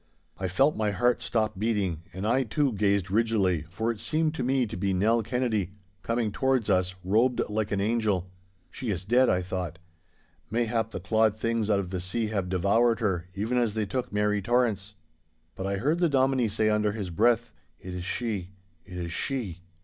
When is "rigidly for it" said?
3.11-3.99